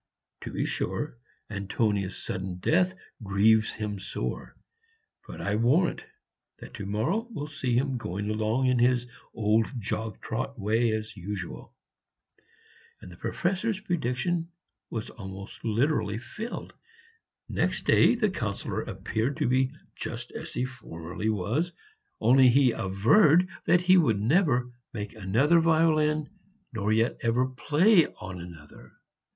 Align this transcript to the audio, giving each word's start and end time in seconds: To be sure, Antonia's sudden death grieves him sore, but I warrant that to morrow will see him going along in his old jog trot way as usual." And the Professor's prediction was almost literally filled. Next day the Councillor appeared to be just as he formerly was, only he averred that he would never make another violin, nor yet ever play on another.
To 0.41 0.51
be 0.51 0.65
sure, 0.65 1.19
Antonia's 1.51 2.17
sudden 2.17 2.55
death 2.55 2.95
grieves 3.21 3.75
him 3.75 3.99
sore, 3.99 4.57
but 5.27 5.39
I 5.39 5.55
warrant 5.57 6.03
that 6.57 6.73
to 6.73 6.87
morrow 6.87 7.27
will 7.29 7.45
see 7.47 7.75
him 7.75 7.97
going 7.99 8.27
along 8.31 8.65
in 8.65 8.79
his 8.79 9.05
old 9.35 9.67
jog 9.77 10.19
trot 10.19 10.57
way 10.57 10.89
as 10.89 11.15
usual." 11.15 11.75
And 12.99 13.11
the 13.11 13.15
Professor's 13.15 13.79
prediction 13.79 14.49
was 14.89 15.11
almost 15.11 15.63
literally 15.63 16.17
filled. 16.17 16.73
Next 17.47 17.83
day 17.85 18.15
the 18.15 18.31
Councillor 18.31 18.81
appeared 18.81 19.37
to 19.37 19.47
be 19.47 19.71
just 19.95 20.31
as 20.31 20.51
he 20.51 20.65
formerly 20.65 21.29
was, 21.29 21.73
only 22.19 22.49
he 22.49 22.71
averred 22.71 23.47
that 23.65 23.81
he 23.81 23.97
would 23.97 24.19
never 24.19 24.71
make 24.93 25.13
another 25.13 25.59
violin, 25.59 26.27
nor 26.73 26.91
yet 26.91 27.17
ever 27.21 27.45
play 27.47 28.07
on 28.15 28.41
another. 28.41 28.93